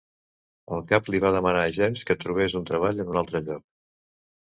El 0.77 0.85
cap 0.91 1.09
li 1.15 1.19
va 1.25 1.31
demanar 1.35 1.65
a 1.65 1.73
James 1.75 2.01
que 2.11 2.15
trobés 2.23 2.55
un 2.61 2.65
treball 2.71 3.03
en 3.05 3.13
un 3.13 3.21
altre 3.21 3.43
lloc. 3.51 3.63